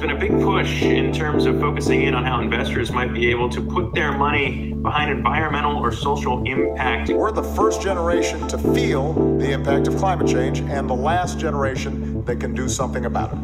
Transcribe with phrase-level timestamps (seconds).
[0.00, 3.50] been a big push in terms of focusing in on how investors might be able
[3.50, 7.10] to put their money behind environmental or social impact.
[7.10, 12.24] We're the first generation to feel the impact of climate change and the last generation
[12.24, 13.38] that can do something about it.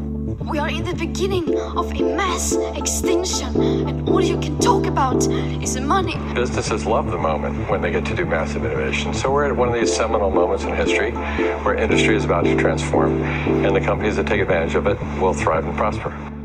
[0.46, 3.48] We are in the beginning of a mass extinction,
[3.88, 5.26] and all you can talk about
[5.62, 6.16] is money.
[6.34, 9.12] Businesses love the moment when they get to do massive innovation.
[9.12, 12.56] So we're at one of these seminal moments in history where industry is about to
[12.56, 16.35] transform, and the companies that take advantage of it will thrive and prosper.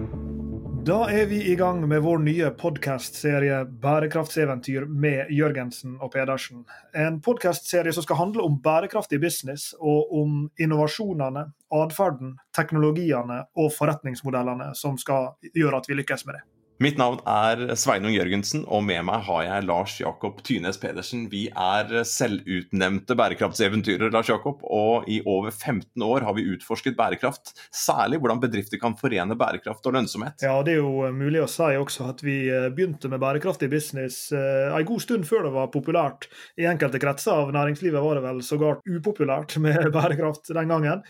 [0.81, 6.63] Da er vi i gang med vår nye podkastserie 'Bærekraftseventyr' med Jørgensen og Pedersen.
[6.98, 14.72] En podkastserie som skal handle om bærekraftig business og om innovasjonene, atferden, teknologiene og forretningsmodellene
[14.73, 16.44] som skal gjøre at vi lykkes med det.
[16.81, 21.27] Mitt navn er Sveinung Jørgensen, og med meg har jeg Lars Jakob Tynes Pedersen.
[21.30, 27.52] Vi er selvutnevnte bærekraftseventyrer, Lars Jakob, og i over 15 år har vi utforsket bærekraft.
[27.70, 30.41] Særlig hvordan bedrifter kan forene bærekraft og lønnsomhet.
[30.41, 32.39] Ja, Det er jo mulig å si også at vi
[32.73, 36.31] begynte med bærekraftig business eh, en god stund før det var populært.
[36.58, 41.05] I enkelte kretser av næringslivet var det vel sågar upopulært med bærekraft den gangen.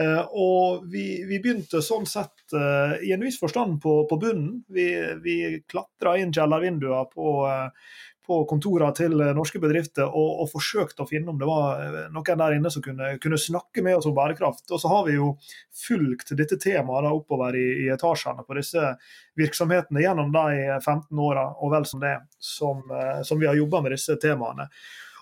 [0.00, 4.62] Uh, og vi, vi, begynte sånn sett uh, i en viss forstand på, på bunnen.
[4.72, 4.86] Vi,
[5.20, 5.34] vi
[5.68, 11.34] klatra inn kjellervinduer på, uh, på kontorene til norske bedrifter og, og, forsøkte å finne
[11.34, 14.64] om det var noen der inne som kunne, kunne, snakke med oss om bærekraft.
[14.70, 15.34] Og så har vi jo
[15.82, 18.94] fulgt dette temaet da, oppover i, i, etasjene på disse
[19.36, 22.80] virksomhetene gjennom de 15 åra og vel som det som,
[23.28, 24.70] som vi har jobba med disse temaene.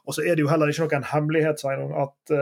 [0.06, 2.38] Og så er det jo heller ikke noen hemmelighet at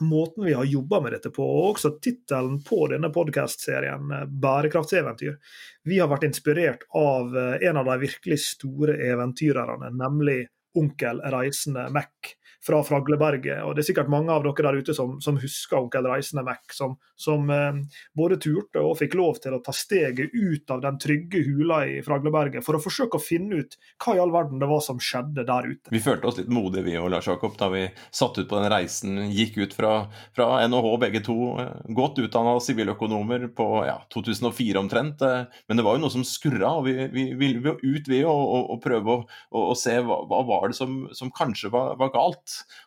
[0.00, 5.38] måten vi har jobba med dette på, og også tittelen på denne podkastserien, eh, 'Bærekraftseventyr'.
[5.84, 10.46] Vi har vært inspirert av eh, en av de virkelig store eventyrerne, nemlig
[10.78, 12.34] onkel Reisende Mac
[12.66, 13.62] fra Fragleberget.
[13.64, 16.62] Og Det er sikkert mange av dere der ute som, som husker onkel Reisende Mac,
[16.76, 17.80] som, som eh,
[18.16, 22.00] både turte og fikk lov til å ta steget ut av den trygge hula i
[22.04, 25.46] Fragleberget for å forsøke å finne ut hva i all verden det var som skjedde
[25.48, 25.92] der ute.
[25.92, 28.70] Vi følte oss litt modige vi og Lars Jakob da vi satt ut på den
[28.72, 29.94] reisen, gikk ut fra,
[30.36, 35.24] fra NHH begge to, eh, godt utdanna siviløkonomer på ja, 2004 omtrent.
[35.24, 38.78] Eh, men det var jo noe som skurra, og vi, vi ville ut ved å
[38.82, 42.39] prøve å, og, se hva, hva var det som, som kanskje var, var galt.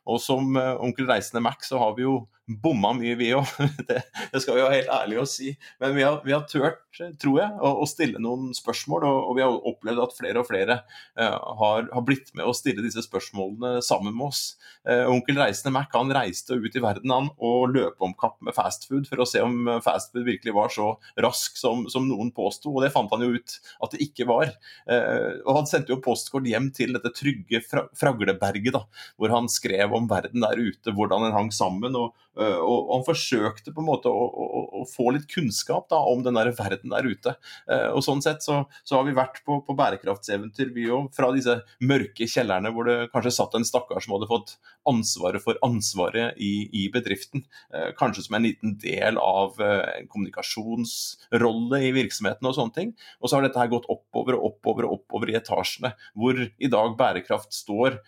[0.10, 2.16] Og som uh, onkel Reisende Mac så har vi jo
[2.48, 3.48] bomma mye, vi òg.
[3.88, 4.00] Det,
[4.32, 5.52] det, skal vi være helt ærlige å si.
[5.82, 6.82] Men vi har, vi har tørt,
[7.20, 9.06] tror jeg, å, å stille noen spørsmål.
[9.08, 10.78] Og, og, vi har opplevd at flere og flere
[11.20, 14.44] uh, har, har, blitt med å stille disse spørsmålene sammen med oss.
[14.88, 18.56] Uh, onkel Reisende Mac han reiste ut i verden han og løp om kapp med
[18.56, 20.94] fastfood for å se om fastfood virkelig var så
[21.24, 22.72] rask som, som noen påsto.
[22.74, 24.52] Og det fant han jo ut at det ikke var.
[24.90, 28.84] Uh, og han sendte jo postkort hjem til dette trygge fra, Fragleberget, da,
[29.20, 31.96] hvor han skrev om verden der ute, hvordan den hang sammen.
[32.00, 36.00] og Eh, og, han forsøkte på en måte å, å, å få litt kunnskap da,
[36.10, 37.36] om den der verden der ute.
[37.70, 41.12] Eh, og Sånn sett så, så har vi vært på, på bærekraftseventyr, vi òg.
[41.14, 44.56] Fra disse mørke kjellerne hvor det kanskje satt en stakkar som hadde fått
[44.90, 47.46] ansvaret for ansvaret i, i bedriften.
[47.74, 52.96] Eh, kanskje som en liten del av en kommunikasjonsrolle i virksomheten og sånne ting.
[53.22, 56.72] Og så har dette her gått oppover og oppover og oppover i etasjene, hvor i
[56.72, 58.02] dag bærekraft står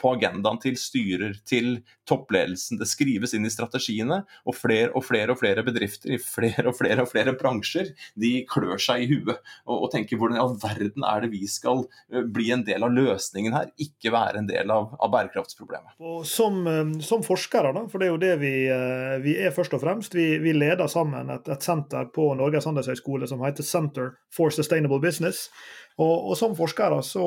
[0.00, 2.80] på agendaen til styrer, til toppledelsen.
[2.80, 4.22] Det skrives inn i strategien strategiene.
[4.46, 8.32] Og flere og flere og flere bedrifter i flere og flere og flere bransjer de
[8.50, 11.84] klør seg i huet og, og tenker hvordan i all verden er det vi skal
[12.12, 15.96] eh, bli en del av løsningen her, ikke være en del av, av bærekraftsproblemet.
[16.28, 19.76] Som, eh, som, forskere, da, for det er jo det vi, eh, vi er først
[19.76, 24.14] og fremst, vi, vi leder sammen et, et, senter på Norges handelshøyskole som heter Center
[24.34, 25.48] for Sustainable Business.
[25.96, 27.26] Og, og som forskere så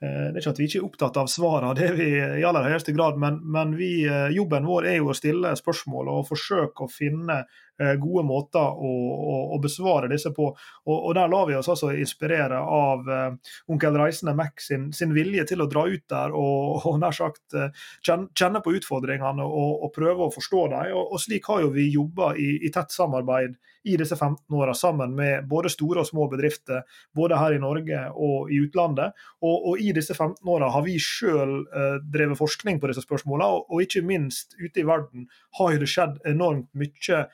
[0.00, 2.68] det er ikke at vi ikke er opptatt av svarene, det er vi i aller
[2.70, 6.86] høyeste grad, men, men vi, eh, jobben vår er jo å stille spørsmål og forsøke
[6.86, 7.42] å finne
[7.78, 10.48] Eh, gode måter å, å, å, besvare disse på.
[10.50, 13.06] Og, og, Der lar vi oss altså inspirere av
[13.70, 17.54] onkel Reisende Mac sin, sin, vilje til å dra ut der og, og nær sagt
[18.02, 20.96] kjenne på utfordringene og, og, prøve å forstå dem.
[20.98, 23.54] Og Slik har jo vi jobba i, i, tett samarbeid
[23.88, 26.84] i disse 15 åra sammen med både store og små bedrifter,
[27.16, 29.16] både her i Norge og i utlandet.
[29.42, 33.82] Og, i disse 15 åra har vi sjøl eh, drevet forskning på disse spørsmålene, og,
[33.82, 37.24] ikke minst ute i verden har det skjedd enormt mye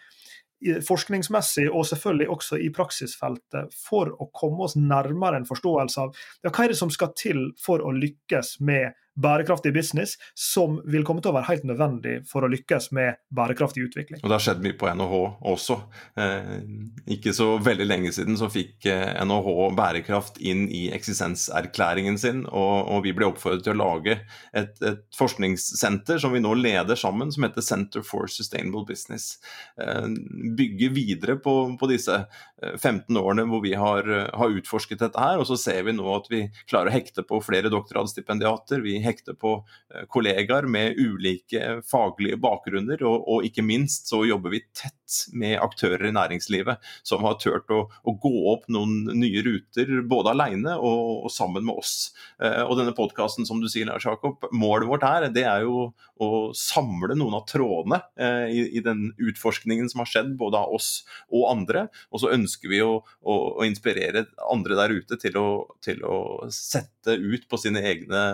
[0.85, 6.15] forskningsmessig og selvfølgelig også i praksisfeltet for å komme oss nærmere en forståelse av
[6.45, 11.05] ja, hva er det som skal til for å lykkes med bærekraftig business, som vil
[11.07, 14.21] komme til å være helt nødvendig for å lykkes med bærekraftig utvikling.
[14.23, 15.21] Og Det har skjedd mye på NHH
[15.55, 15.79] også.
[16.21, 16.55] Eh,
[17.17, 23.05] ikke så veldig lenge siden så fikk NHH bærekraft inn i eksistenserklæringen sin, og, og
[23.07, 24.19] vi ble oppfordret til å lage
[24.53, 29.39] et, et, forskningssenter som vi nå leder sammen, som heter Center for Sustainable Business.
[30.59, 32.19] Bygge videre på, på disse
[32.65, 36.29] 15 årene hvor vi har, har utforsket dette her, og så ser vi nå at
[36.33, 38.83] vi klarer å hekte på flere doktorgradsstipendiater.
[38.85, 39.57] Vi hekter på
[39.95, 44.95] eh, kollegaer med ulike faglige bakgrunner, og, og, ikke minst så jobber vi tett
[45.37, 50.33] med aktører i næringslivet som har turt å, å gå opp noen nye ruter, både
[50.33, 52.13] alene og, og sammen med oss.
[52.43, 55.91] Eh, og denne podkasten, som du sier, Lars Jakob, målet vårt her, det er jo
[56.23, 60.75] å samle noen av trådene eh, i, i, den utforskningen som har skjedd, både av
[60.77, 60.91] oss
[61.33, 61.87] og andre.
[62.15, 65.49] Og så ønsker vi å, å, å inspirere andre der ute til å,
[65.85, 66.17] til å
[66.55, 68.25] sette ut på sine egne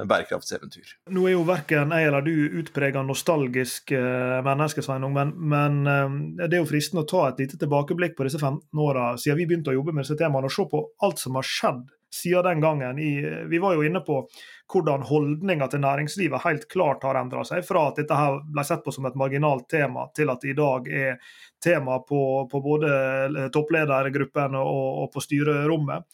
[0.60, 1.12] bærekraftseventyr.
[1.14, 6.46] Nå er jo verken jeg eller du utprega nostalgisk uh, menneske, Sveinung, men, men uh,
[6.46, 9.48] det er jo fristende å ta et lite tilbakeblikk på disse 15 åra siden vi
[9.48, 12.64] begynte å jobbe med disse temaene, og se på alt som har skjedd siden den
[12.64, 12.98] gangen.
[12.98, 13.10] I,
[13.50, 14.24] vi var jo inne på
[14.72, 18.84] hvordan holdninga til næringslivet helt klart har endra seg, fra at dette her ble sett
[18.84, 21.16] på som et marginalt tema, til at det i dag er
[21.64, 26.06] tema på, på både toppledergruppen og, og på styrerommet.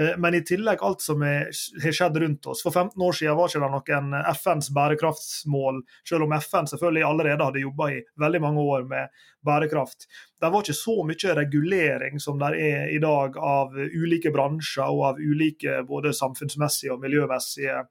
[0.00, 2.64] Eh, men i tillegg alt som har skjedd rundt oss.
[2.64, 7.48] For 15 år siden var ikke det noen FNs bærekraftsmål, selv om FN selvfølgelig allerede
[7.50, 10.08] hadde jobba i veldig mange år med bærekraft.
[10.40, 15.04] Det var ikke så mye regulering som det er i dag av ulike bransjer og
[15.12, 17.84] av ulike både samfunnsmessige og miljømessige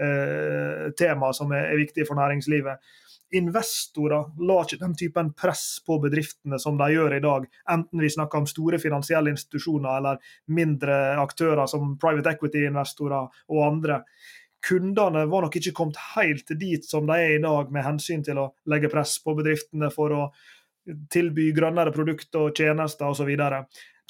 [0.00, 2.82] eh, tema som er, er viktige for næringslivet
[3.30, 8.10] investorer lar ikke den typen press på bedriftene som de gjør i dag, enten vi
[8.10, 14.02] snakker om store finansielle institusjoner eller mindre aktører som private equity-investorer og andre.
[14.66, 18.42] Kundene var nok ikke kommet helt dit som de er i dag, med hensyn til
[18.42, 20.24] å legge press på bedriftene for å
[21.12, 23.30] tilby grønnere produkter og tjenester osv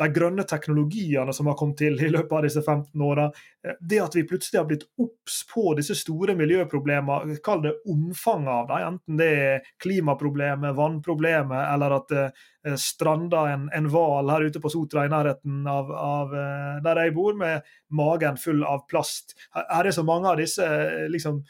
[0.00, 3.26] de grønne teknologiene som har kommet til i løpet av disse 15 åra,
[3.64, 8.52] eh, det at vi plutselig har blitt obs på disse store miljøproblemene, kall det omfanget
[8.54, 14.60] av dem, enten det er klimaproblemet, vannproblemet, eller at eh, strander en hval her ute
[14.62, 17.66] på Sotra i nærheten av, av, eh, der jeg bor, med
[17.96, 19.36] magen full av plast.
[19.56, 20.66] Her er så mange av disse
[21.12, 21.42] liksom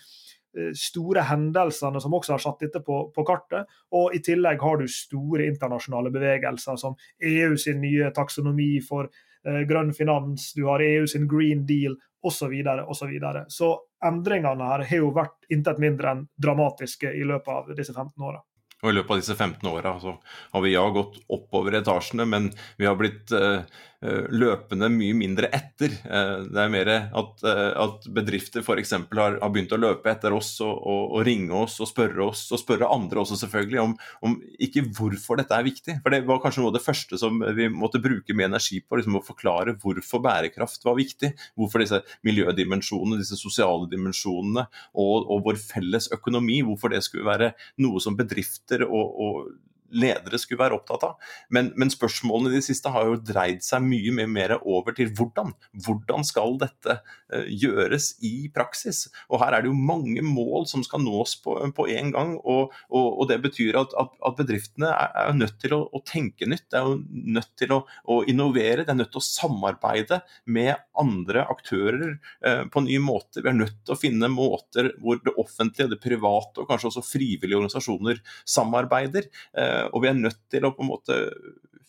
[0.77, 3.71] store hendelsene som også har satt dette på, på, kartet.
[3.97, 9.09] Og i tillegg har du store internasjonale bevegelser som EU sin nye taksonomi for
[9.47, 12.53] eh, grønn finans, du har EU sin Green Deal osv.
[12.53, 13.47] Så, og så, videre.
[13.49, 13.73] så
[14.05, 18.43] endringene her har jo vært intet mindre enn dramatiske i løpet av disse 15 åra.
[18.81, 22.47] Og I løpet av disse 15 åra har vi ja gått oppover etasjene, men
[22.81, 23.65] vi har blitt eh, Eh,
[24.01, 25.93] løpende mye mindre etter.
[25.93, 28.95] Eh, det er mer at, eh, at bedrifter f.eks.
[29.13, 32.47] Har, har begynt å løpe etter oss og, og, og, ringe oss og spørre oss,
[32.55, 33.95] og spørre andre også selvfølgelig, om,
[34.27, 35.99] om, ikke hvorfor dette er viktig.
[36.05, 39.01] For det var kanskje noe av det første som vi måtte bruke mye energi på,
[39.01, 41.35] liksom å forklare hvorfor bærekraft var viktig.
[41.61, 44.65] Hvorfor disse miljødimensjonene, disse sosiale dimensjonene
[44.95, 47.53] og, og vår felles økonomi, hvorfor det skulle være
[47.85, 51.31] noe som bedrifter og ledere skulle være opptatt av.
[51.53, 55.11] Men, men, spørsmålene i det siste har jo dreid seg mye, mye mer over til
[55.17, 55.53] hvordan.
[55.85, 59.07] Hvordan skal dette uh, gjøres i praksis?
[59.29, 62.37] Og Her er det jo mange mål som skal nås på, på en gang.
[62.41, 66.03] og, og, og Det betyr at, at, at bedriftene er, er, nødt til å, å,
[66.07, 66.69] tenke nytt.
[66.71, 67.01] Det er jo
[67.39, 68.85] nødt til å, å, innovere.
[68.85, 72.17] Det er nødt til å samarbeide med andre aktører
[72.47, 73.45] uh, på nye måter.
[73.45, 77.05] Vi er nødt til å finne måter hvor det offentlige, det private og kanskje også
[77.07, 79.29] frivillige organisasjoner samarbeider.
[79.57, 81.19] Eh, og vi er nødt til å på en måte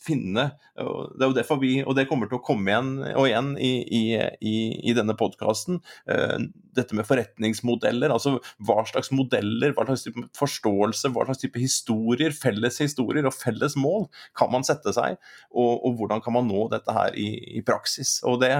[0.01, 3.51] finne Det er jo derfor vi, og det kommer til å komme igjen og igjen
[3.61, 4.53] i, i,
[4.89, 5.77] i denne podkasten,
[6.09, 8.13] eh, dette med forretningsmodeller.
[8.13, 13.35] Altså hva slags modeller, hva slags type forståelse, hva slags type historier, felles historier og
[13.37, 15.19] felles mål kan man sette seg,
[15.53, 18.17] og, og hvordan kan man nå dette her i, i praksis.
[18.25, 18.55] Og det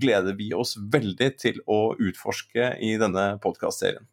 [0.00, 4.06] gleder vi oss veldig til å utforske i denne podkastserien.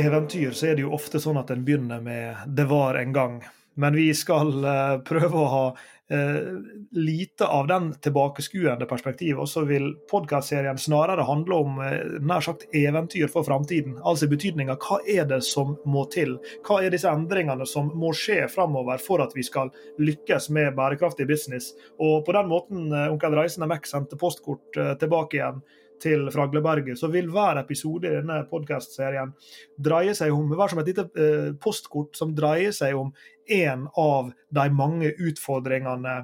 [0.00, 3.42] Eventyr så er det jo ofte sånn at en begynner med 'det var en gang'.
[3.74, 5.64] Men vi skal uh, prøve å ha
[6.12, 6.58] uh,
[6.94, 9.40] lite av den tilbakeskuende perspektivet.
[9.42, 13.96] Og så vil podkastserien snarere handle om uh, nær sagt eventyr for framtiden.
[14.04, 16.36] Altså i betydninga hva er det som må til?
[16.66, 21.26] Hva er disse endringene som må skje framover for at vi skal lykkes med bærekraftig
[21.26, 21.72] business?
[21.98, 25.64] Og på den måten onkel Reisende Mac sendte postkort tilbake igjen
[26.04, 29.32] til Fragleberget, så vil hver episode i denne podkastserien
[29.80, 33.12] dreie seg om være som et lite eh, postkort som dreier seg om
[33.54, 36.14] en av de mange utfordringene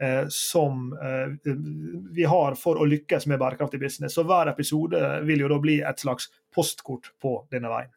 [0.00, 1.52] eh, som eh,
[2.16, 4.16] vi har for å lykkes med bærekraftig business.
[4.16, 7.95] Så hver episode vil jo da bli et slags postkort på denne veien.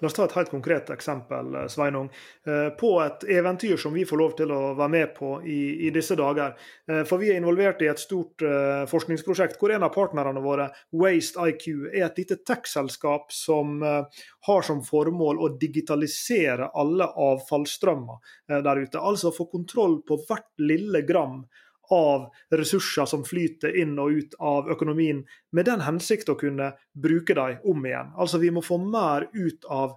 [0.00, 2.08] La oss ta et helt konkret eksempel, eh, Sveinung.
[2.46, 5.90] Eh, på et eventyr som vi får lov til å være med på i, i
[5.94, 6.54] disse dager.
[6.88, 8.42] Eh, for vi er involvert i et stort
[8.88, 14.80] forskningsprosjekt hvor en av partnerne våre, Waste IQ, er et lite tech-selskap som har som
[14.84, 19.00] formål å digitalisere alle avfallsstrømmer der ute.
[19.00, 21.42] Altså få kontroll på hvert lille gram
[21.90, 27.34] av ressurser som flyter inn og ut av økonomien, med den hensikt å kunne bruke
[27.34, 28.12] dem om igjen.
[28.16, 29.96] Altså Vi må få mer ut av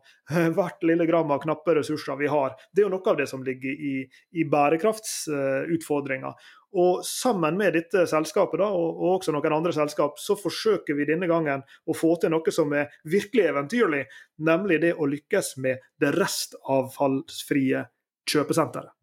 [0.56, 2.56] hvert lille gram av knappe ressurser vi har.
[2.72, 3.96] Det er jo noe av det som ligger i,
[4.32, 6.34] i bærekraftsutfordringa.
[6.72, 11.28] Og Sammen med dette selskapet da, og, også noen andre selskap, så forsøker vi denne
[11.28, 14.06] gangen å få til noe som er virkelig eventyrlig,
[14.48, 17.84] nemlig det å lykkes med det restavfallsfrie
[18.32, 18.96] kjøpesenteret.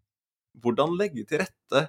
[0.59, 1.85] Hvordan legge til rette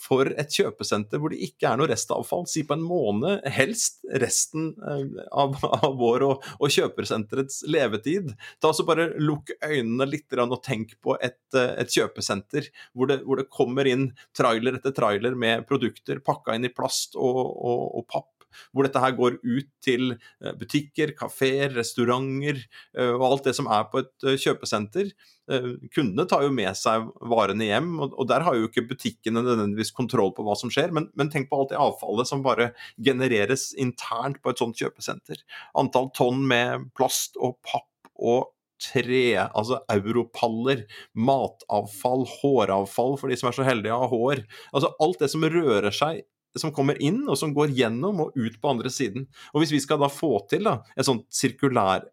[0.00, 2.46] for et kjøpesenter hvor det ikke er noe restavfall.
[2.50, 8.34] Si på en måned, helst resten eh, av, av vår og, og, kjøpesenterets levetid.
[8.62, 13.20] Ta så Bare lukk øynene litt og tenk på et, eh, et kjøpesenter hvor det,
[13.26, 17.82] hvor det, kommer inn trailer etter trailer med produkter pakka inn i plast og, og,
[18.00, 18.39] og papp
[18.72, 22.62] hvor dette her går ut til eh, butikker, kafeer, restauranter
[23.00, 25.10] og alt det som er på et kjøpesenter.
[25.50, 29.90] Eh, kundene tar jo med seg varene hjem, og, der har jo ikke butikkene nødvendigvis
[29.96, 30.94] kontroll på hva som skjer.
[30.94, 32.70] Men, men, tenk på alt det avfallet som bare
[33.02, 35.42] genereres internt på et sånt kjøpesenter.
[35.80, 37.88] Antall tonn med plast og papp
[38.20, 44.44] og tre, altså europaller, matavfall, håravfall for de som er så heldige å ha hår.
[44.70, 46.22] Altså alt det som rører seg
[46.58, 49.28] som kommer inn, og som går gjennom og ut på andre siden.
[49.54, 52.08] Og Hvis vi skal da få til da, et sånt sirkulær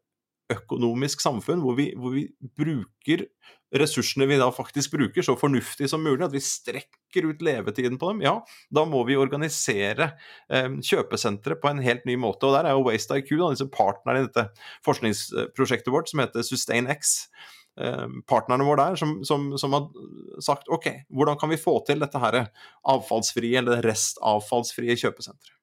[0.53, 2.27] økonomisk samfunn hvor vi, hvor vi,
[2.57, 3.25] bruker
[3.75, 8.13] ressursene vi da faktisk bruker, så fornuftig som mulig, at vi strekker ut levetiden på
[8.13, 8.37] dem, ja,
[8.71, 10.13] da må vi organisere
[10.47, 12.47] eh, kjøpesentre på en helt ny måte.
[12.47, 14.47] Og der er jo Waste IQ, da, disse partnerne i dette
[14.87, 17.17] forskningsprosjektet vårt som heter SustainX.
[17.81, 22.01] Eh, partnerne våre der som, som, som, har sagt OK, hvordan kan vi få til
[22.01, 22.39] dette her
[22.89, 25.53] avfallsfrie eller restavfallsfrie kjøpesenteret?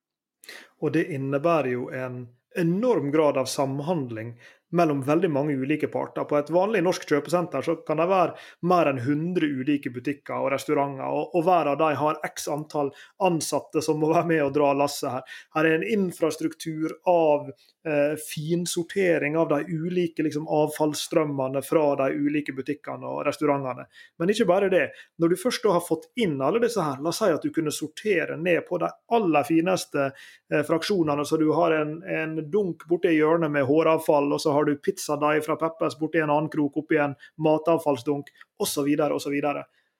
[0.84, 2.20] Og det innebærer jo en
[2.54, 4.34] enorm grad av samhandling
[4.74, 6.26] mellom veldig mange ulike parter.
[6.28, 8.34] På et vanlig norsk kjøpesenter så kan det være
[8.70, 12.90] mer enn 100 ulike butikker og restauranter, og, og hver av dem har x antall
[13.24, 15.38] ansatte som må være med og dra lasset her.
[15.56, 17.48] Her er en infrastruktur av
[17.86, 23.86] eh, finsortering av de ulike liksom, avfallsstrømmene fra de ulike butikkene og restaurantene.
[24.18, 24.88] Men ikke bare det.
[25.18, 27.74] Når du først har fått inn alle disse her, la oss si at du kunne
[27.74, 33.14] sortere ned på de aller fineste eh, fraksjonene, så du har en, en dunk borti
[33.14, 37.00] hjørnet med håravfall, og så har du pizzadeig fra Peppers borti en annen krok, oppi
[37.02, 38.30] en matavfallsdunk,
[38.60, 39.40] osv., osv.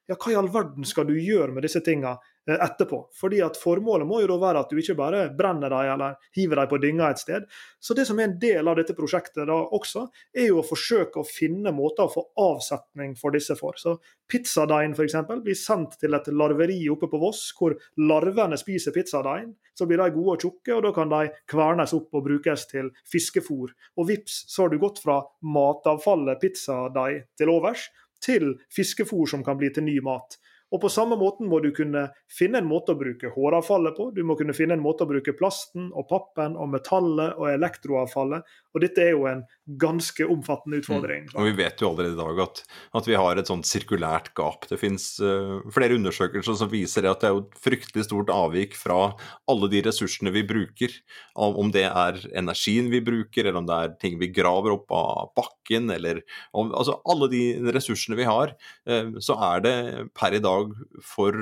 [0.05, 2.99] Ja, hva i all verden skal du gjøre med disse tinga Eh, etterpå.
[3.17, 6.61] Fordi at Formålet må jo da være at du ikke bare brenner dem eller hiver
[6.61, 7.47] dem på dynga et sted.
[7.81, 11.21] Så Det som er en del av dette prosjektet da også, er jo å forsøke
[11.21, 13.79] å finne måter å få avsetning for disse for.
[13.81, 13.97] Så
[14.29, 15.17] Pizzadeigen f.eks.
[15.45, 19.53] blir sendt til et larveri oppe på Voss, hvor larvene spiser pizzadeigen.
[19.75, 22.91] Så blir de gode og tjukke, og da kan de kvernes opp og brukes til
[23.11, 23.75] fiskefôr.
[23.99, 27.89] Og vips, så har du gått fra matavfallet pizzadeig til overs,
[28.25, 30.39] til fiskefôr som kan bli til ny mat.
[30.75, 34.09] Og På samme måten må du kunne finne en måte å bruke håravfallet på.
[34.17, 38.43] Du må kunne finne en måte å bruke plasten og pappen og metallet og elektroavfallet.
[38.75, 39.45] Og dette er jo en
[39.81, 41.29] ganske omfattende utfordring.
[41.31, 41.37] Mm.
[41.39, 42.63] Og Vi vet jo allerede i dag at,
[42.99, 44.67] at vi har et sånt sirkulært gap.
[44.69, 48.75] Det finnes uh, flere undersøkelser som viser at det er jo et fryktelig stort avvik
[48.77, 49.15] fra
[49.51, 50.99] alle de ressursene vi bruker.
[51.39, 55.31] Om det er energien vi bruker, eller om det er ting vi graver opp av
[55.39, 57.45] bakken, eller om, altså alle de
[57.79, 58.57] ressursene vi har,
[58.91, 59.77] uh, så er det
[60.19, 61.39] per i dag dag for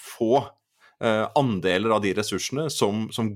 [0.00, 0.36] få
[1.02, 3.32] eh, andeler av de ressursene som, som,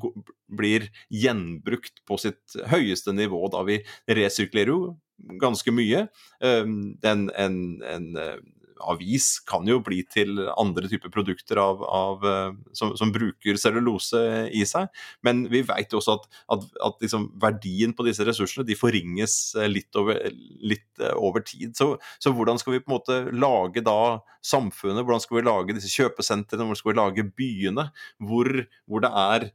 [0.46, 3.46] blir gjenbrukt på sitt høyeste nivå.
[3.52, 4.80] Da vi resirkulerer jo
[5.40, 6.06] ganske mye.
[6.40, 6.62] Eh,
[7.10, 8.38] en, en, en eh,
[8.84, 14.20] avis kan jo bli til andre typer produkter av, av, eh, som, som, bruker cellulose
[14.52, 14.90] i seg.
[15.26, 19.54] Men vi vet jo også at, at, at liksom verdien på disse ressursene de forringes
[19.56, 20.20] eh, litt over,
[20.60, 21.76] litt eh, over tid.
[21.78, 25.74] Så, så, hvordan skal vi på en måte lage da samfunnet, hvordan skal vi lage
[25.74, 27.88] disse kjøpesentrene, hvordan skal vi lage byene
[28.22, 28.50] hvor,
[28.86, 29.46] hvor det er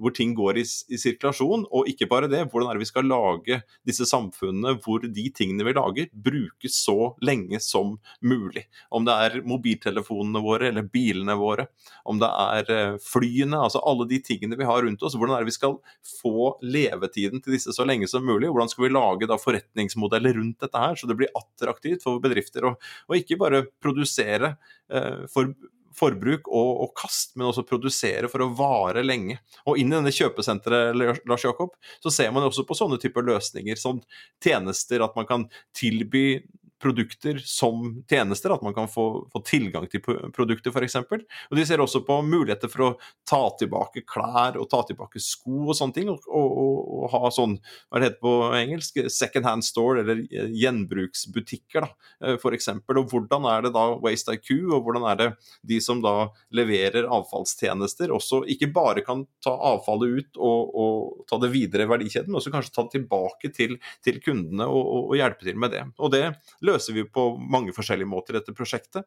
[0.00, 1.66] hvor ting går i, i, sirkulasjon.
[1.70, 5.66] Og ikke bare det, hvordan er det vi skal lage disse samfunnene hvor de tingene
[5.68, 8.64] vi lager, brukes så lenge som mulig mulig.
[8.90, 11.66] Om det er mobiltelefonene våre eller bilene våre,
[12.04, 15.16] om det er eh, flyene, altså alle de tingene vi har rundt oss.
[15.16, 15.78] Hvordan er det vi skal
[16.20, 18.50] få levetiden til disse så lenge som mulig?
[18.50, 22.66] Hvordan skal vi lage da forretningsmodeller rundt dette her, så det blir attraktivt for bedrifter
[22.66, 22.76] å
[23.14, 24.56] ikke bare produsere
[24.92, 25.52] eh, for
[25.96, 29.38] forbruk og, og, kast, men også produsere for å vare lenge.
[29.68, 33.78] Og inn i denne kjøpesenteret Lars Jakob, så ser man også på sånne typer løsninger
[33.80, 34.00] som
[34.42, 36.42] tjenester, at man kan tilby
[36.82, 40.98] produkter som tjenester, at man kan få, få tilgang til produkter f.eks.
[41.02, 42.90] Og de ser også på muligheter for å
[43.28, 46.56] ta tilbake klær og ta tilbake sko og sånne ting, og, og,
[47.02, 47.56] og ha sånn,
[47.88, 50.22] hva det heter på engelsk, second hand store, eller
[50.58, 52.70] gjenbruksbutikker, da, eh, f.eks.
[52.72, 55.28] Og hvordan er det da Waste IQ, og hvordan er det
[55.68, 61.38] de som da leverer avfallstjenester, også ikke bare kan ta avfallet ut og, og ta
[61.42, 65.16] det videre i verdikjeden, men også kanskje ta det tilbake til, til kundene og, og,
[65.18, 65.84] hjelpe til med det.
[66.02, 66.24] Og det
[66.64, 69.06] løser vi på mange forskjellige måter dette prosjektet.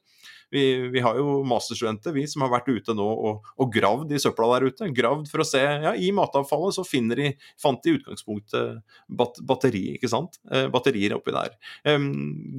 [0.53, 4.21] Vi, vi, har jo masterstudenter vi som har vært ute nå og, og gravd i
[4.21, 4.89] søpla der ute.
[4.95, 7.31] Gravd for å se ja, I matavfallet så finner de,
[7.61, 10.39] fant de i utgangspunktet bat, batteri, ikke sant?
[10.51, 11.55] Eh, batterier oppi der.
[11.87, 12.09] Um,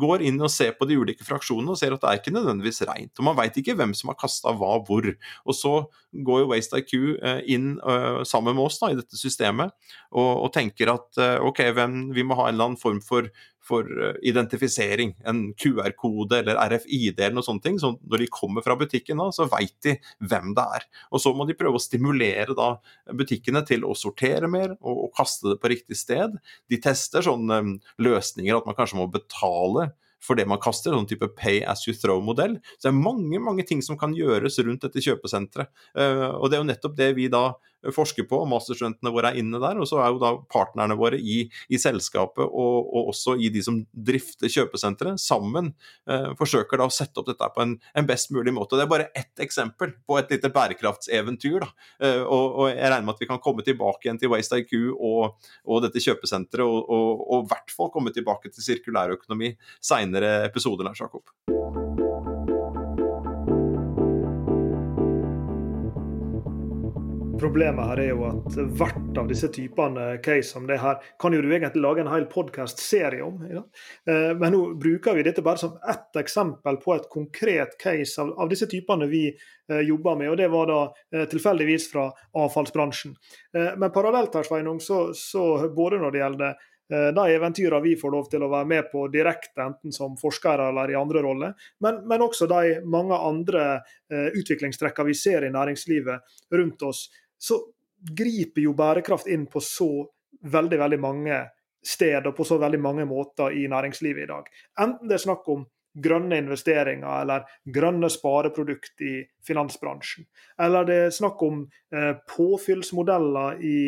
[0.01, 2.83] går inn og ser på de ulike fraksjonene og ser at det er ikke nødvendigvis
[2.89, 3.15] rent.
[3.17, 5.09] Og man veit ikke hvem som har kasta hva hvor.
[5.47, 5.77] Og så
[6.27, 9.75] går jo Waste IQ uh, inn uh, sammen med oss da, i dette systemet
[10.13, 13.29] og, og tenker at uh, ok, hvem, vi må ha en eller annen form for
[13.67, 15.15] for eh, identifisering.
[15.27, 19.49] En QR-kode eller RFID eller noe ting, Så når de kommer fra butikken, da, så
[19.51, 20.89] veit de hvem det er.
[21.11, 22.77] Og Så må de prøve å stimulere da,
[23.13, 26.37] butikkene til å sortere mer og, og kaste det på riktig sted.
[26.71, 29.91] De tester sånne um, løsninger at man kanskje må betale
[30.27, 32.57] for det man kaster, sånn type pay as you throw-modell.
[32.77, 35.71] Så det er mange mange ting som kan gjøres rundt dette kjøpesenteret.
[35.95, 37.49] Uh, og det er jo nettopp det vi da
[37.95, 39.81] forsker på, masterstudentene våre er inne der.
[39.81, 43.63] Og så er jo da partnerne våre i, i selskapet og, og, også i de
[43.65, 45.73] som drifter kjøpesenteret, sammen
[46.11, 48.79] eh, forsøker da å sette opp dette på en, en, best mulig måte.
[48.79, 51.67] Det er bare ett eksempel på et lite bærekraftseventyr.
[51.67, 54.77] uh, og, og, jeg regner med at vi kan komme tilbake igjen til Waste IQ
[54.95, 61.03] og, og dette kjøpesenteret, og i hvert fall komme tilbake til sirkulærøkonomi seinere episoder, Lars
[61.03, 61.86] Jakob.
[67.41, 71.43] Problemet her er jo at hvert av disse typene case som det her, kan jo
[71.45, 73.43] du egentlig lage en hel podkast-serie om.
[73.51, 73.63] Ja?
[74.09, 78.33] Eh, men nå bruker vi dette bare som ett eksempel på et konkret case av,
[78.41, 80.31] av disse typene vi eh, jobber med.
[80.33, 80.79] og Det var da
[81.13, 82.07] eh, tilfeldigvis fra
[82.41, 83.13] avfallsbransjen.
[83.53, 87.99] Eh, men parallelt her, Sveinung, så, så både når det gjelder eh, de eventyrene vi
[88.01, 91.69] får lov til å være med på direkte, enten som forskere eller i andre roller,
[91.85, 97.07] men, men også de mange andre eh, utviklingstrekkene vi ser i næringslivet rundt oss
[97.39, 97.61] så
[98.17, 99.91] griper jo bærekraft inn på så
[100.47, 101.39] veldig, veldig mange
[101.87, 104.51] steder på så veldig mange måter i næringslivet i dag.
[104.83, 105.65] Enten det er snakk om
[105.97, 109.15] grønne investeringer eller grønne spareprodukt i
[109.47, 110.27] finansbransjen.
[110.61, 111.63] Eller det er snakk om
[111.95, 113.79] eh, påfyllsmodeller i,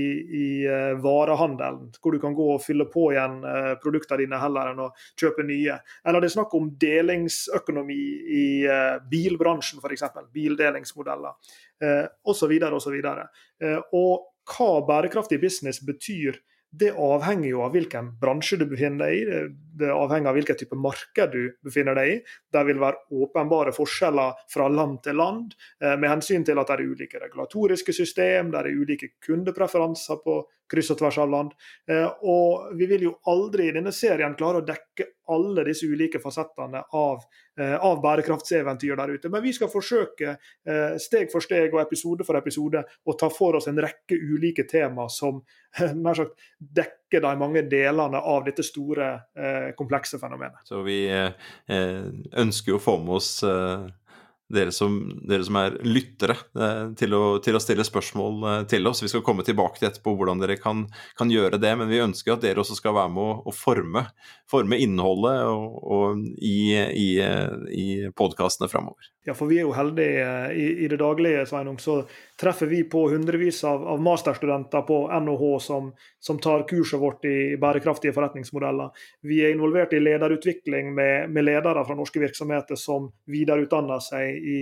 [0.40, 4.72] i eh, varehandelen, hvor du kan gå og fylle på igjen eh, produktene dine heller
[4.72, 5.78] enn å kjøpe nye.
[6.04, 8.00] Eller det er snakk om delingsøkonomi
[8.38, 10.08] i eh, bilbransjen, f.eks.
[10.32, 11.36] Bildelingsmodeller
[11.80, 12.54] osv.
[12.72, 12.98] osv.
[13.62, 16.38] Eh, og hva bærekraftig business betyr
[16.70, 19.38] det avhenger jo av hvilken bransje du befinner deg i,
[19.80, 22.16] det avhenger av hvilken type marked du befinner deg i.
[22.52, 26.76] Det vil være åpenbare forskjeller fra land til land, eh, med hensyn til at det
[26.76, 31.54] er ulike regulatoriske system, det er ulike kundepreferanser på kryss og tvers av land.
[31.90, 36.20] Eh, og vi vil jo aldri i denne serien klare å dekke alle disse ulike
[36.22, 37.24] fasettene av,
[37.60, 39.32] eh, av bærekraftseventyr der ute.
[39.32, 40.36] Men vi skal forsøke
[40.98, 45.08] steg for steg og episode for episode å ta for oss en rekke ulike tema
[45.12, 45.42] som
[46.04, 49.10] nær sagt dekker de mange delene av dette store
[49.76, 50.60] komplekse fenomenet.
[50.68, 51.32] Så vi eh,
[52.38, 53.88] ønsker jo å få med oss eh,
[54.48, 54.96] dere som,
[55.28, 59.02] dere som, er lyttere, eh, til å, til å, stille spørsmål eh, til oss.
[59.04, 60.86] Vi skal komme tilbake til etterpå hvordan dere kan,
[61.18, 64.06] kan, gjøre det, men vi ønsker at dere også skal være med å, å forme,
[64.48, 67.08] forme, innholdet og, og i, i,
[67.76, 69.12] i podkastene framover.
[69.28, 71.98] Ja, for vi er jo heldige i, i det daglige, Sveinung, så
[72.40, 77.58] treffer vi på hundrevis av, av masterstudenter på NHH som, som, tar kurset vårt i
[77.60, 78.88] bærekraftige forretningsmodeller.
[79.28, 84.58] Vi er involvert i lederutvikling med, med ledere fra norske virksomheter som videreutdanner seg i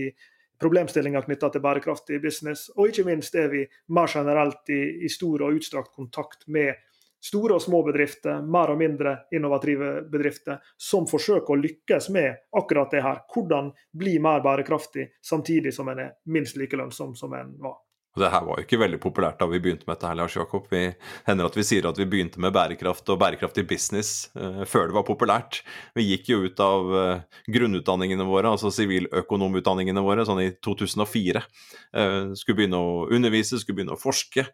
[0.59, 2.67] problemstillinger knytta til bærekraftig business.
[2.75, 3.63] Og ikke minst er vi
[3.95, 6.75] mer generelt i, i stor og utstrakt kontakt med
[7.23, 12.93] store og små bedrifter, mer og mindre innovative bedrifter, som forsøker å lykkes med akkurat
[12.93, 13.25] det her.
[13.33, 17.81] Hvordan bli mer bærekraftig samtidig som en er minst like lønnsom som en var.
[18.17, 20.35] Og det her var jo ikke veldig populært da vi begynte med dette her, Lars
[20.39, 20.65] Jakob.
[20.73, 20.87] Vi
[21.27, 24.97] hender at vi sier at vi begynte med bærekraft og bærekraftig business uh, før det
[24.97, 25.61] var populært.
[25.97, 31.43] Vi gikk jo ut av uh, grunnutdanningene våre, altså siviløkonomutdanningene våre, sånn i 2004.
[31.43, 34.47] Uh, eh, skulle begynne å undervise, skulle begynne å forske.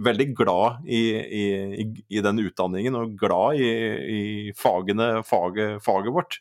[0.00, 1.44] veldig glad i, i,
[1.82, 6.38] i, i, den utdanningen og glad i, fagene, faget, faget vårt.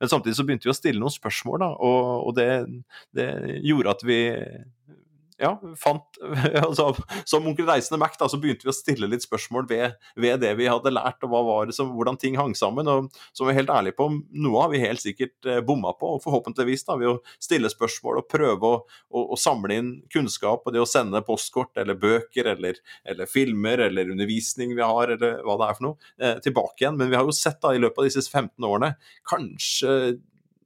[0.00, 2.48] Men samtidig så begynte vi å stille noen spørsmål, da, og, og det,
[3.16, 3.28] det
[3.62, 4.20] gjorde at vi
[5.42, 6.18] ja, fant
[6.66, 6.90] altså,
[7.28, 10.56] Som Onkel Reisende Mac da, så begynte vi å stille litt spørsmål ved, ved, det
[10.58, 12.88] vi hadde lært, og som, hvordan ting hang sammen.
[12.90, 14.08] og Så vi vi helt ærlige på
[14.42, 18.22] noe har vi helt sikkert eh, bomma på, og forhåpentligvis da, ved å stille spørsmål
[18.22, 18.80] og prøve å,
[19.12, 23.84] å, å, samle inn kunnskap og det å sende postkort eller bøker eller, eller, filmer
[23.88, 27.00] eller undervisning vi har, eller hva det er for noe, eh, tilbake igjen.
[27.00, 28.94] Men vi har jo sett da i løpet av disse 15 årene
[29.28, 29.96] kanskje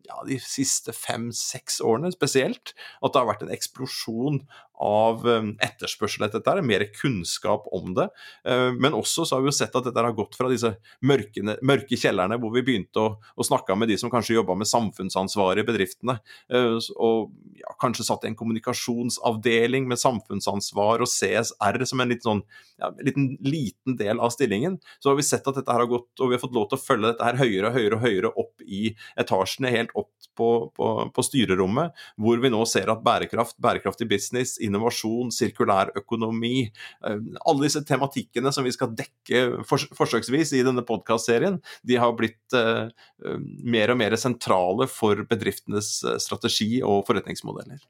[0.06, 4.40] ja, de siste fem-seks årene spesielt, at det har vært en eksplosjon
[4.82, 8.08] av um, etterspørsel etter dette, mer kunnskap om det.
[8.46, 10.74] Uh, men også så har vi jo sett at dette har gått fra disse
[11.06, 14.70] mørkene, mørke kjellerne hvor vi begynte å, å snakke med de som kanskje jobba med
[14.70, 16.18] samfunnsansvar i bedriftene,
[16.52, 22.26] uh, og ja, kanskje satt i en kommunikasjonsavdeling med samfunnsansvar og CSR som en litt
[22.26, 22.42] sånn,
[22.80, 24.78] ja, liten, liten del av stillingen.
[25.00, 26.78] Så har vi sett at dette her har gått, og vi har fått lov til
[26.78, 28.82] å følge dette her høyere og høyere og høyere opp i
[29.20, 34.56] etasjene, helt opp på, på, på styrerommet, hvor vi nå ser at bærekraft, bærekraftig business,
[34.66, 41.60] innovasjon, sirkulær økonomi, eh, alle disse tematikkene som vi skal dekke forsøksvis i denne podkastserien,
[41.86, 42.88] de har blitt eh,
[43.24, 47.80] eh, mer og mer sentrale for bedriftenes strategi og forretningsmodeller.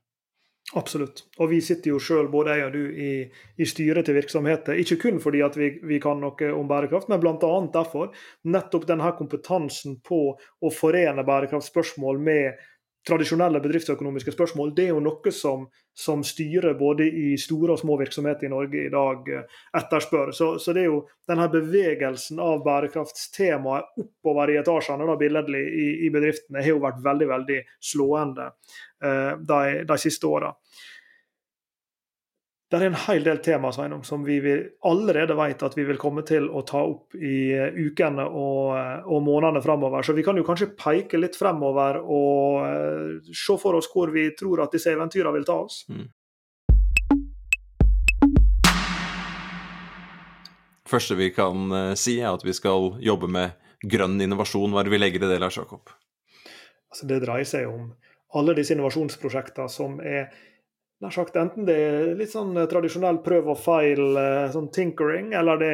[0.74, 1.22] Absolutt.
[1.38, 3.10] Og vi sitter jo sjøl, både jeg og du, i,
[3.54, 4.74] i, styret til virksomheter.
[4.82, 7.50] Ikke kun fordi at vi, vi kan noe om bærekraft, men bl.a.
[7.72, 8.10] derfor.
[8.50, 12.66] Nettopp denne kompetansen på å forene bærekraftspørsmål med
[13.06, 17.98] tradisjonelle bedriftsøkonomiske spørsmål, det er jo noe som, som styret både i store og små
[18.00, 20.32] virksomheter i Norge i dag eh, etterspør.
[20.36, 25.88] Så, så det er jo denne bevegelsen av bærekraftstemaet oppover i etasjene da, billedlig i,
[26.08, 30.52] i bedriftene har jo vært veldig veldig slående eh, de, de siste åra.
[32.66, 36.00] Det er en hel del tema Sveinung, som vi vil, allerede vet at vi vil
[36.02, 40.02] komme til å ta opp i uh, ukene og, uh, og, månedene framover.
[40.02, 44.24] Så vi kan jo kanskje peke litt fremover og uh, se for oss hvor vi
[44.34, 45.84] tror at disse eventyrene vil ta oss.
[45.86, 46.08] Mm.
[50.86, 54.74] første vi kan si, er at vi skal jobbe med grønn innovasjon.
[54.74, 55.94] Hva er det vi legger i det, Lars Jakob?
[56.90, 57.88] Altså, det dreier seg om
[58.38, 60.30] alle disse innovasjonsprosjektene som er
[61.04, 65.32] nær sagt, enten det er litt sånn eh, tradisjonell prøv og feil, eh, sånn tinkering,
[65.36, 65.72] eller det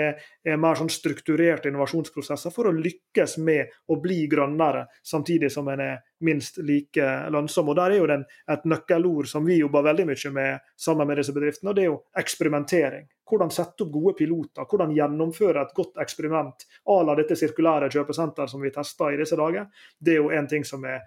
[0.48, 5.84] er mer sånn strukturerte innovasjonsprosesser for å lykkes med å bli grønnere, samtidig som en
[5.84, 7.70] er minst like lønnsom.
[7.70, 11.22] Og Der er jo den, et nøkkelord som vi jobber veldig mye med sammen med
[11.22, 13.06] disse bedriftene, og det er jo eksperimentering.
[13.32, 18.50] Hvordan sette opp gode piloter, hvordan gjennomføre et godt eksperiment à la dette sirkulære kjøpesenter
[18.50, 19.70] som vi tester i disse dager.
[19.96, 21.00] Det er jo en ting som er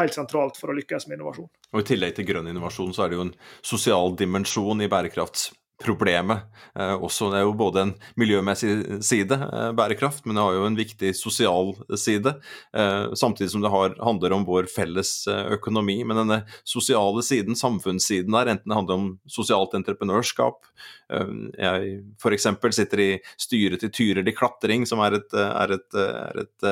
[0.00, 1.46] helt sentralt for å lykkes med innovasjon.
[1.70, 5.52] Og I tillegg til grønn innovasjon, så er det jo en sosial dimensjon i bærekrafts
[5.78, 6.38] problemet.
[6.74, 10.66] Eh, også, det er jo både en miljømessig side, eh, bærekraft, men det har jo
[10.66, 12.34] en viktig sosial side.
[12.74, 16.00] Eh, samtidig som det har, handler om vår felles eh, økonomi.
[16.04, 20.66] Men denne sosiale siden, samfunnssiden der, enten det handler om sosialt entreprenørskap
[21.14, 22.48] eh, Jeg f.eks.
[22.74, 26.68] sitter i styret til Tyrili klatring, som er et, er et, er et,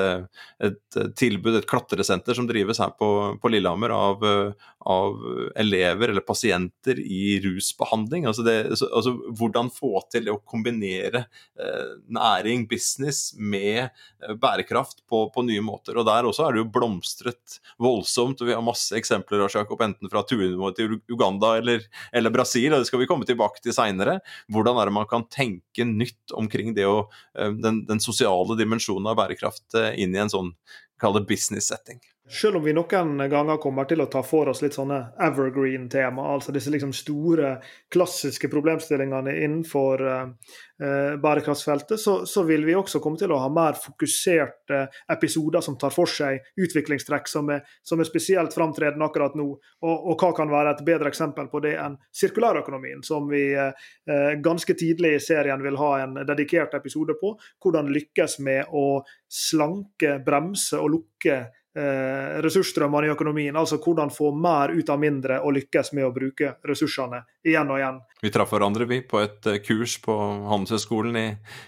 [0.66, 4.27] et, tilbud, et klatresenter som drives her på, på Lillehammer av,
[4.87, 5.23] av
[5.55, 8.27] elever eller pasienter i rusbehandling.
[8.27, 8.59] altså det
[8.97, 11.25] altså, hvordan få til å kombinere
[11.61, 15.99] eh, næring, business, med eh, bærekraft på, på, nye måter.
[15.99, 18.41] Og Der også er det jo blomstret voldsomt.
[18.41, 22.73] og Vi har masse eksempler av Jacob, enten fra turene til Uganda eller, eller, Brasil,
[22.73, 24.19] og det skal vi komme tilbake til seinere.
[24.53, 27.07] Hvordan er det man kan tenke nytt omkring det å,
[27.39, 30.53] eh, den, den sosiale dimensjonen av bærekraft eh, inn i en sånn
[31.01, 32.01] kall det business setting.
[32.29, 36.51] Selv om vi noen ganger kommer til å ta for oss litt sånne evergreen-tema, altså
[36.51, 37.53] disse liksom store,
[37.95, 40.25] klassiske problemstillingene innenfor uh,
[41.23, 44.81] bærekraftsfeltet, så, så, vil vi også komme til å ha mer fokuserte
[45.15, 49.47] episoder som tar for seg utviklingstrekk som er, som er spesielt framtredende akkurat nå.
[49.87, 53.71] Og, og, hva kan være et bedre eksempel på det enn sirkulærøkonomien, som vi uh,
[54.43, 57.37] ganske tidlig i serien vil ha en dedikert episode på.
[57.62, 63.57] Hvordan lykkes med å slanke, bremse og lukke eh, ressursstrømmene i økonomien.
[63.57, 67.81] Altså hvordan få mer ut av mindre og lykkes med å bruke ressursene igjen og
[67.81, 67.99] igjen.
[68.23, 70.15] Vi traff hverandre vi på et eh, kurs på
[70.49, 71.27] Handelshøyskolen i,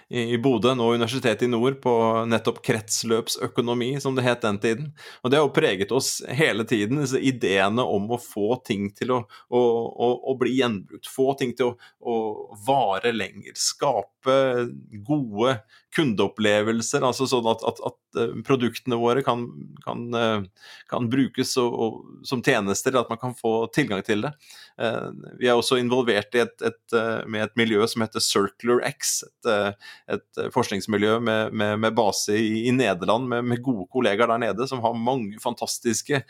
[0.09, 1.93] i, i Bodø, nå Universitetet i Nord, på
[2.27, 4.89] nettopp kretsløpsøkonomi, som det het den tiden.
[5.23, 9.13] Og det har jo preget oss hele tiden, disse ideene om å få ting til
[9.15, 11.11] å, å, å, å bli gjenbrukt.
[11.13, 12.17] Få ting til å,
[12.67, 13.53] vare lenger.
[13.59, 14.18] Skape
[15.07, 15.55] gode
[15.97, 19.47] kundeopplevelser, altså sånn at, at, at eh, produktene våre kan,
[19.85, 24.35] kan, eh, kan brukes og, og, som tjenester, at man kan få tilgang til det.
[24.79, 25.09] Eh,
[25.41, 29.51] vi er også involvert i et, et, med et miljø som heter Circular X, et,
[30.15, 34.69] et forskningsmiljø med, med, med base i, i Nederland, med, med, gode kollegaer der nede,
[34.71, 36.23] som har mange fantastiske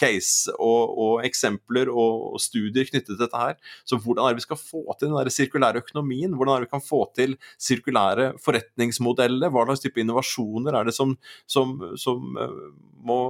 [0.00, 3.58] case og, og eksempler og, og, studier knyttet til dette her.
[3.86, 6.34] Så hvordan er det vi skal få til den der sirkulære økonomien?
[6.34, 9.52] Hvordan er det vi kan få til sirkulære forretningsmodeller?
[9.52, 11.14] Hva slags type innovasjoner er det som,
[11.50, 12.58] som, som eh,
[13.04, 13.20] må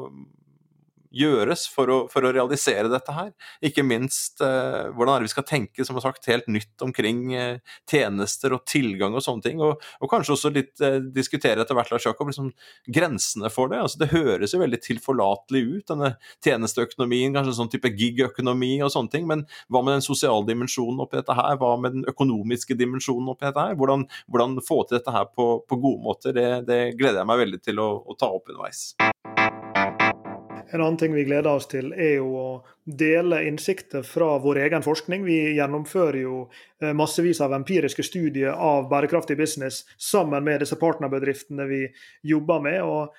[1.15, 3.31] gjøres for å, for å, realisere dette her.
[3.65, 7.61] Ikke minst eh, hvordan er det vi skal tenke som sagt, helt nytt omkring eh,
[7.91, 9.63] tjenester og tilgang og sånne ting.
[9.65, 12.51] Og, og kanskje også litt eh, diskutere etter hvert Lars Jakob, liksom,
[12.99, 13.83] grensene for det.
[13.85, 18.93] Altså, det høres jo veldig tilforlatelig ut, denne tjenesteøkonomien, kanskje en sånn type gig-økonomi og
[18.95, 19.29] sånne ting.
[19.31, 21.59] Men hva med den sosiale dimensjonen oppi dette her?
[21.61, 23.79] Hva med den økonomiske dimensjonen oppi dette her?
[23.79, 26.37] Hvordan, hvordan få til dette her på, på gode måter?
[26.37, 28.91] Det, det, gleder jeg meg veldig til å, å ta opp underveis.
[30.75, 32.47] En annen ting vi gleder oss til, er jo å
[32.85, 35.23] dele innsikter fra vår egen forskning.
[35.23, 36.39] Vi gjennomfører jo
[36.83, 41.85] eh, massevis av empiriske studier av bærekraftig business sammen med disse partnerbedriftene vi
[42.27, 42.83] jobber med.
[42.83, 43.15] og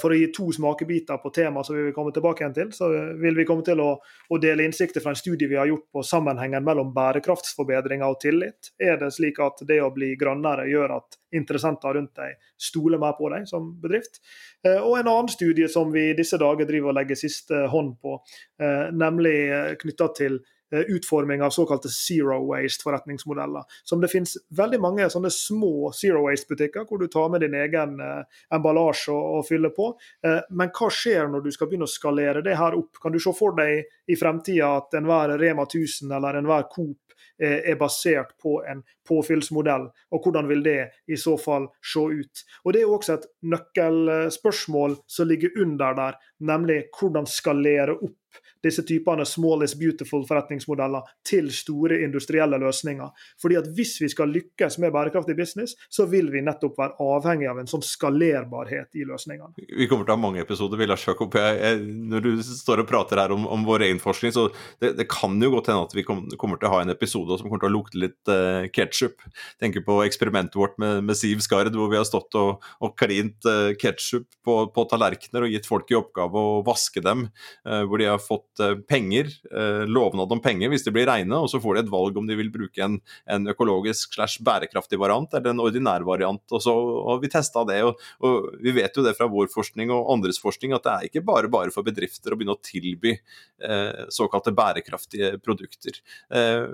[0.00, 2.88] for å gi to smakebiter på temaet som vi vil komme tilbake igjen til, så
[3.18, 6.04] vil vi komme til å, å, dele innsikter fra en studie vi har gjort på
[6.06, 8.70] sammenhengen mellom bærekraftsforbedringer og tillit.
[8.78, 12.36] Er det slik at det å bli grønnere gjør at interessenter rundt deg
[12.68, 14.20] stoler mer på deg som bedrift?
[14.62, 17.96] Eh, og en annen studie som vi i disse dager driver og legger siste hånd
[18.02, 18.20] på,
[18.62, 19.36] eh, nemlig
[19.82, 23.62] knytta til Eh, utforming av såkalte zero waste-forretningsmodeller.
[23.84, 28.00] Som det finnes veldig mange sånne små zero waste-butikker, hvor du tar med din egen
[28.02, 29.92] eh, emballasje og, og, fyller på.
[30.26, 33.00] Eh, men hva skjer når du skal begynne å skalere det her opp?
[33.02, 37.62] Kan du se for deg i fremtida at enhver Rema 1000 eller enhver Coop eh,
[37.72, 42.44] er basert på en påfyllsmodell, og hvordan vil det i så fall se ut?
[42.64, 48.84] Og Det er også et nøkkelspørsmål som ligger under der, nemlig hvordan skalere opp disse
[48.86, 53.26] typene small is beautiful-forretningsmodeller til store industrielle løsninger.
[53.42, 57.48] Fordi at Hvis vi skal lykkes med bærekraftig business, så vil vi nettopp være avhengig
[57.50, 59.66] av en sånn skalerbarhet i løsningene.
[59.66, 60.86] Vi kommer til å ha mange episoder.
[60.86, 64.46] Lars Jakob, når du står og prater her om, om vår egen forskning, så
[64.80, 67.48] det, det, kan jo godt hende at vi kommer til å ha en episode som
[67.48, 69.24] kommer til å lukte litt uh, ketsjup.
[69.62, 73.48] Tenker på eksperimentet vårt med, med Siv Skard, hvor vi har stått og, og klint
[73.48, 77.26] uh, ketsjup på, på tallerkener og gitt folk i oppgave å vaske dem,
[77.68, 81.36] uh, hvor de har fått Eh, penger, eh, lovnad om penger hvis de blir reine,
[81.36, 84.98] og så får de et valg om de vil bruke en, en økologisk slash bærekraftig
[85.00, 86.40] variant eller en ordinær variant.
[86.50, 86.74] og så
[87.08, 90.40] har Vi testa det, og, og, vi vet jo det fra vår forskning og andres
[90.40, 94.54] forskning at det er ikke bare bare for bedrifter å begynne å tilby eh, såkalte
[94.56, 96.00] bærekraftige produkter.
[96.30, 96.66] Eh,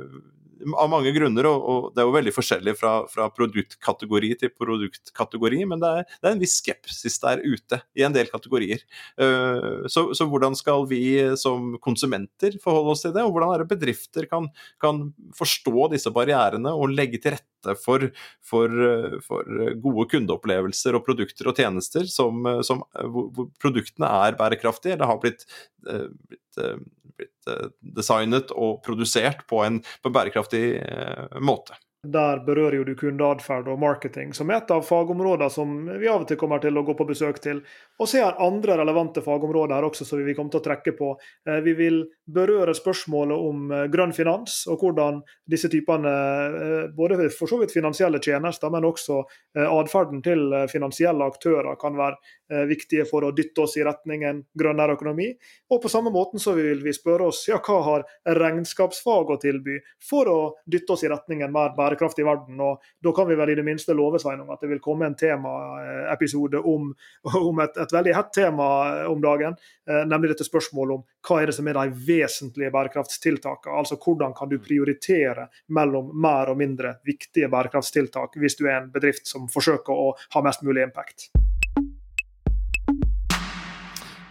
[0.78, 5.62] av mange grunner, og, og, det er jo veldig forskjellig fra, fra produktkategori til produktkategori,
[5.68, 8.82] men det er, det er, en viss skepsis der ute i en del kategorier.
[9.20, 11.02] Uh, så, så, hvordan skal vi
[11.40, 14.48] som konsumenter forholde oss til det, og hvordan er det bedrifter kan,
[14.82, 17.51] kan forstå disse barrierene og legge til rette
[17.82, 18.08] for,
[18.44, 18.80] for,
[19.26, 25.22] for gode kundeopplevelser og produkter og tjenester som, som hvor produktene er bærekraftige eller har
[25.22, 25.46] blitt,
[25.88, 26.80] uh, blitt uh,
[27.16, 31.78] blitt eh, designet og produsert på en på bærekraftig eh, måte.
[32.02, 36.24] Der berører jo du kundeatferd og marketing, som er et av fagområdene som vi av
[36.24, 37.62] og til kommer til å gå på besøk til.
[38.02, 40.94] Og så er det andre relevante fagområder her også som vi kommer til å trekke
[40.98, 41.12] på.
[41.46, 42.00] Eh, vi vil
[42.34, 47.74] berøre spørsmålet om eh, grønn finans, og hvordan disse typene, eh, både for så vidt
[47.74, 53.74] finansielle tjenester, men også atferden til finansielle aktører kan være viktige for å dytte oss
[53.76, 55.26] i retning en grønnere økonomi.
[55.72, 58.06] Og på samme måten så vil vi spørre oss ja, hva har
[58.38, 59.76] regnskapsfag å tilby
[60.08, 62.60] for å dytte oss i retning en mer bærekraftig verden.
[62.64, 65.18] Og da kan vi vel i det minste love Sveinung, at det vil komme en
[65.18, 66.88] temaepisode om,
[67.52, 69.56] om et, et et veldig hett tema eh, om dagen,
[69.88, 73.76] eh, nemlig dette spørsmålet om hva er det som er de vesentlige bærekraftstiltakene.
[73.78, 78.92] Altså hvordan kan du prioritere mellom mer og mindre viktige bærekraftstiltak hvis du er en
[78.92, 81.30] bedrift som forsøker å ha mest mulig impact.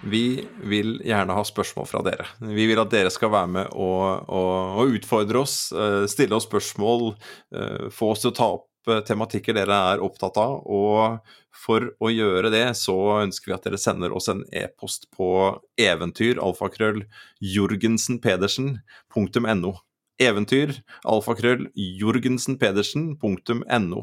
[0.01, 2.25] Vi vil gjerne ha spørsmål fra dere.
[2.41, 6.49] Vi vil at dere skal være med og, og, og utfordre oss, eh, stille oss
[6.49, 7.11] spørsmål,
[7.93, 8.70] få oss til å ta opp
[9.07, 10.53] tematikker dere er opptatt av.
[10.65, 11.19] Og
[11.51, 15.27] for å gjøre det, så ønsker vi at dere sender oss en e-post på
[15.79, 17.03] eventyr, alfakrøll,
[17.43, 19.73] jorgensenpedersen.no
[20.21, 20.69] eventyr,
[21.09, 24.01] alfakrøll, jorgensenpedersen.no.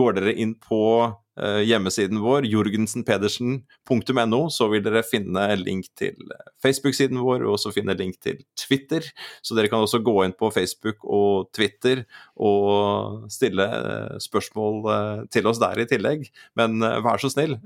[0.00, 6.52] Går dere inn på Eh, hjemmesiden vår, jorgensenpedersen.no, så vil dere finne link til eh,
[6.64, 9.04] Facebook-siden vår og også finne link til Twitter.
[9.44, 12.04] Så dere kan også gå inn på Facebook og Twitter
[12.36, 16.26] og stille eh, spørsmål til oss der i tillegg.
[16.58, 17.56] Men vær så snill,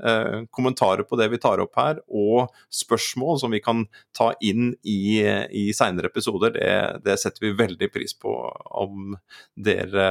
[0.55, 3.85] kommentarer på det vi tar opp her, og spørsmål som vi kan
[4.17, 6.73] ta inn i, i seinere episoder, det,
[7.07, 8.35] det setter vi veldig pris på
[8.83, 9.15] om
[9.55, 10.09] dere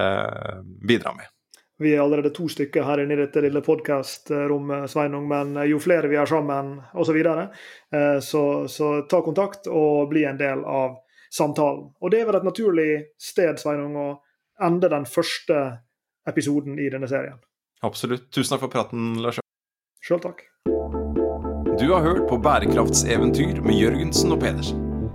[0.64, 1.30] bidrar med.
[1.80, 6.10] Vi er allerede to stykker her inne i dette lille podkastrommet, Sveinung, men jo flere
[6.12, 7.46] vi er sammen osv., så,
[7.96, 10.98] eh, så så ta kontakt og bli en del av
[11.32, 11.94] samtalen.
[12.02, 14.20] Og Det er vel et naturlig sted Sveinung, å
[14.60, 15.80] ende den første
[16.28, 17.40] episoden i denne serien.
[17.82, 18.28] Absolutt.
[18.32, 19.40] Tusen takk for praten, Lars.
[20.04, 20.44] Sjøl takk.
[21.80, 24.89] Du har hørt på Bærekraftseventyr med Jørgensen og Pedersen.